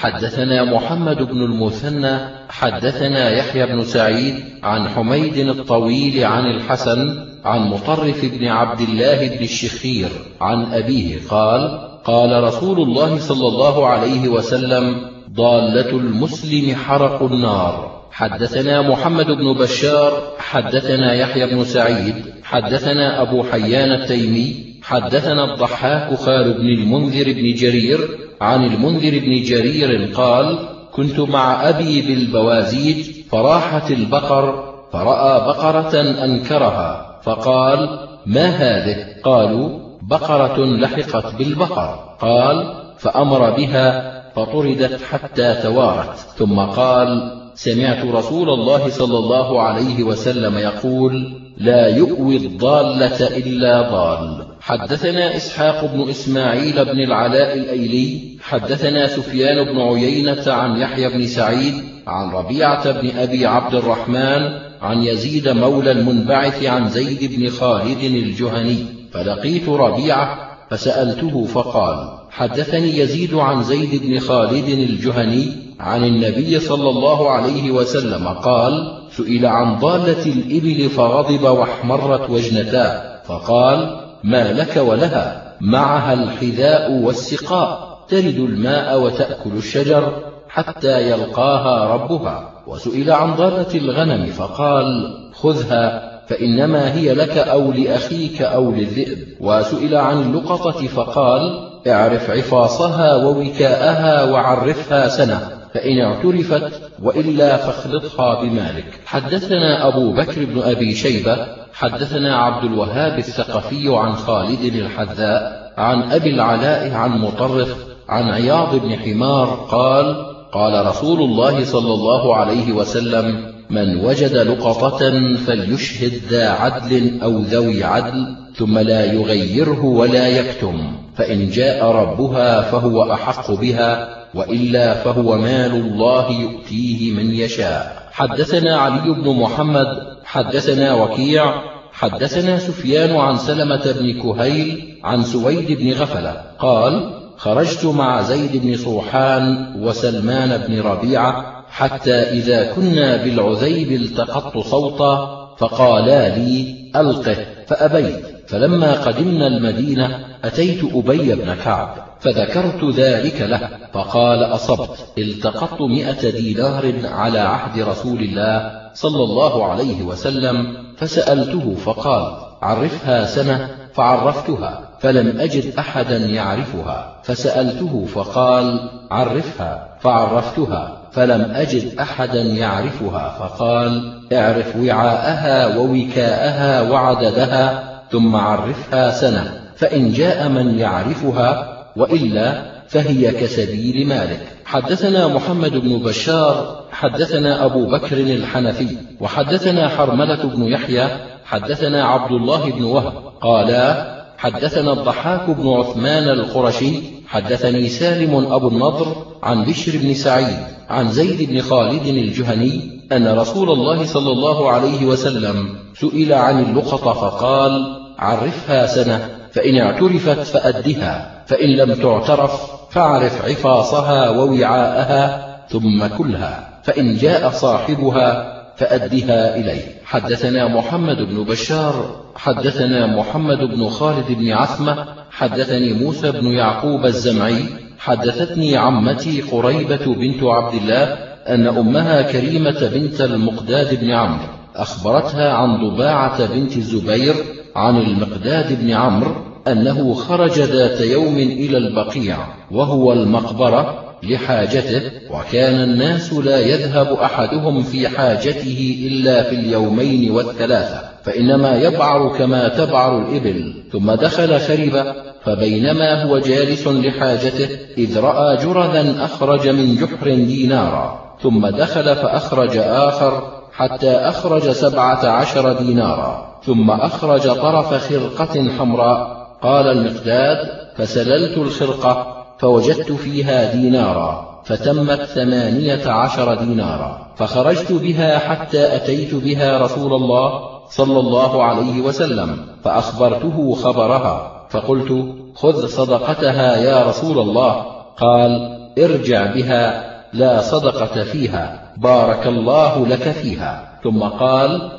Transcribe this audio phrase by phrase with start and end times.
[0.00, 8.24] حدثنا محمد بن المثنى حدثنا يحيى بن سعيد عن حميد الطويل عن الحسن عن مطرف
[8.24, 10.08] بن عبد الله بن الشخير
[10.40, 14.96] عن أبيه قال قال رسول الله صلى الله عليه وسلم
[15.34, 17.98] ضالة المسلم حرق النار.
[18.12, 26.52] حدثنا محمد بن بشار حدثنا يحيى بن سعيد حدثنا أبو حيان التيمي حدثنا الضحاك خال
[26.54, 30.58] بن المنذر بن جرير عن المنذر بن جرير قال
[30.92, 41.34] كنت مع أبي بالبوازيج فراحت البقر فرأى بقرة أنكرها فقال ما هذه؟ قالوا بقرة لحقت
[41.34, 42.16] بالبقر.
[42.20, 46.16] قال فأمر بها فطردت حتى توارت.
[46.16, 54.46] ثم قال سمعت رسول الله صلى الله عليه وسلم يقول لا يؤوي الضالة إلا ضال.
[54.68, 61.74] حدثنا إسحاق بن إسماعيل بن العلاء الأيلي حدثنا سفيان بن عيينة عن يحيى بن سعيد
[62.06, 64.42] عن ربيعة بن أبي عبد الرحمن
[64.82, 70.38] عن يزيد مولى المنبعث عن زيد بن خالد الجهني فلقيت ربيعة
[70.70, 78.28] فسألته فقال حدثني يزيد عن زيد بن خالد الجهني عن النبي صلى الله عليه وسلم
[78.28, 85.54] قال سئل عن ضالة الإبل فغضب واحمرت وجنتاه فقال ما لك ولها.
[85.60, 87.98] معها الحذاء والسقاء.
[88.08, 90.12] تلد الماء وتأكل الشجر
[90.48, 92.50] حتى يلقاها ربها.
[92.66, 99.18] وسئل عن ضالة الغنم فقال خذها فإنما هي لك أو لأخيك أو للذئب.
[99.40, 105.48] وسئل عن اللقطة فقال اعرف عفاصها ووكاءها وعرفها سنة.
[105.74, 109.00] فإن اعترفت وإلا فاخلطها بمالك.
[109.06, 116.30] حدثنا أبو بكر بن أبي شيبة حدثنا عبد الوهاب الثقفي عن خالد الحذاء عن أبي
[116.30, 117.76] العلاء عن مطرف
[118.08, 125.10] عن عياض بن حمار قال قال رسول الله صلى الله عليه وسلم من وجد لقطة
[125.46, 133.12] فليشهد ذا عدل أو ذوي عدل ثم لا يغيره ولا يكتم فإن جاء ربها فهو
[133.12, 138.07] أحق بها وإلا فهو مال الله يؤتيه من يشاء.
[138.18, 139.86] حدثنا علي بن محمد
[140.24, 141.54] حدثنا وكيع
[141.92, 148.76] حدثنا سفيان عن سلمة بن كهيل عن سويد بن غفلة قال خرجت مع زيد بن
[148.76, 157.36] صوحان وسلمان بن ربيعة حتى إذا كنا بالعذيب التقطت صوتا فقالا لي ألقه
[157.66, 158.37] فأبيت.
[158.48, 166.92] فلما قدمنا المدينة أتيت أبي بن كعب فذكرت ذلك له فقال أصبت التقطت مئة دينار
[167.04, 172.32] على عهد رسول الله صلى الله عليه وسلم فسألته فقال
[172.62, 183.36] عرفها سنة؟ فعرفتها فلم أجد أحدا يعرفها فسألته فقال عرفها فعرفتها فلم أجد أحدا يعرفها
[183.38, 194.06] فقال اعرف وعاءها ووكاءها وعددها ثم عرفها سنة فإن جاء من يعرفها وإلا فهي كسبيل
[194.06, 194.40] مالك.
[194.64, 201.08] حدثنا محمد بن بشار حدثنا أبو بكر الحنفي وحدثنا حرملة بن يحيى
[201.44, 206.92] حدثنا عبد الله بن وهب قالا حدثنا الضحاك بن عثمان القرشي
[207.26, 210.58] حدثني سالم أبو النضر عن بشر بن سعيد
[210.88, 217.12] عن زيد بن خالد الجهني أن رسول الله صلى الله عليه وسلم سئل عن اللقطة
[217.12, 222.52] فقال عرفها سنة فإن اعترفت فأدها فإن لم تعترف
[222.90, 229.82] فاعرف عفاصها ووعاءها ثم كلها فإن جاء صاحبها فأدها إليه.
[230.04, 237.64] حدثنا محمد بن بشار حدثنا محمد بن خالد بن عثمة حدثني موسى بن يعقوب الزمعي
[237.98, 241.04] حدثتني عمتي قريبة بنت عبد الله
[241.48, 244.57] أن أمها كريمة بنت المقداد بن عمرو.
[244.78, 247.34] أخبرتها عن ضباعة بنت الزبير
[247.76, 249.34] عن المقداد بن عمرو
[249.68, 252.36] أنه خرج ذات يوم إلى البقيع
[252.70, 261.76] وهو المقبرة لحاجته وكان الناس لا يذهب أحدهم في حاجته إلا في اليومين والثلاثة فإنما
[261.76, 265.14] يبعر كما تبعر الإبل ثم دخل خرب
[265.44, 267.68] فبينما هو جالس لحاجته
[267.98, 275.72] إذ رأى جرذا أخرج من جحر دينارا ثم دخل فأخرج آخر حتى أخرج سبعة عشر
[275.72, 279.48] دينارا ثم أخرج طرف خرقة حمراء.
[279.62, 280.56] قال المقداد
[280.96, 282.26] فسللت الخرقة
[282.58, 287.28] فوجدت فيها دينارا فتمت ثمانية عشر دينارا.
[287.36, 294.66] فخرجت بها حتى أتيت بها رسول الله صلى الله عليه وسلم فأخبرته خبرها.
[294.70, 297.84] فقلت خذ صدقتها يا رسول الله.
[298.16, 301.87] قال ارجع بها لا صدقة فيها.
[302.02, 304.00] بارك الله لك فيها.
[304.04, 304.92] ثم قال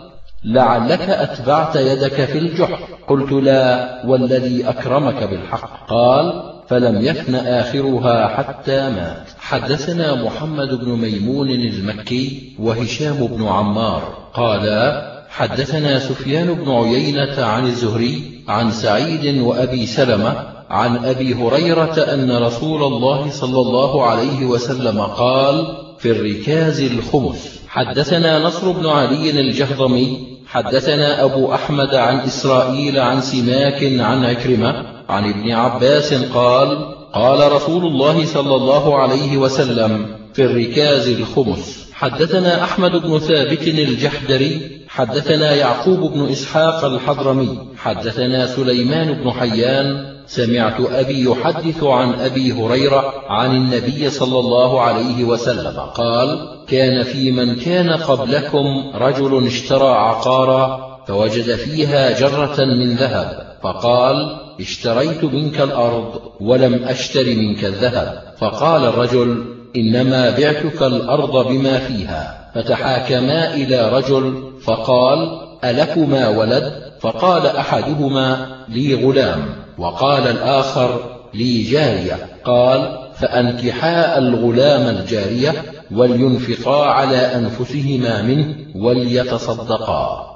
[0.43, 5.87] لعلك أتبعت يدك في الجحر قلت لا والذي أكرمك بالحق.
[5.89, 9.27] قال فلم يفن آخرها حتى مات.
[9.39, 14.01] حدثنا محمد بن ميمون المكي وهشام بن عمار.
[14.33, 20.35] قالا حدثنا سفيان بن عيينة عن الزهري عن سعيد وأبي سلمة
[20.69, 27.59] عن أبي هريرة أن رسول الله صلى الله عليه وسلم قال في الركاز الخمس.
[27.67, 35.29] حدثنا نصر بن علي الجهضمي حدثنا أبو أحمد عن إسرائيل عن سماك عن عكرمة عن
[35.29, 41.89] ابن عباس قال قال رسول الله صلى الله عليه وسلم في الركاز الخمس.
[41.93, 50.81] حدثنا أحمد بن ثابت الجحدري حدثنا يعقوب بن إسحاق الحضرمي حدثنا سليمان بن حيان سمعت
[50.91, 57.55] أبي يحدث عن أبي هريرة عن النبي صلى الله عليه وسلم قال كان في من
[57.55, 66.83] كان قبلكم رجل اشترى عقارا فوجد فيها جرة من ذهب فقال اشتريت منك الأرض ولم
[66.83, 76.29] أشتر منك الذهب فقال الرجل إنما بعتك الأرض بما فيها فتحاكما إلى رجل فقال ألكما
[76.29, 79.45] ولد؟ فقال أحدهما لي غلام.
[79.77, 80.99] وقال الآخر
[81.33, 82.17] لي جارية.
[82.45, 85.53] قال فأنكحا الغلام الجارية
[85.91, 90.29] ولينفقا على أنفسهما منه وليتصدقا.